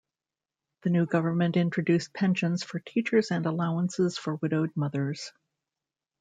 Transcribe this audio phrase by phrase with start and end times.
[0.81, 5.31] The new government introduced pensions for teachers and allowances for widowed mothers.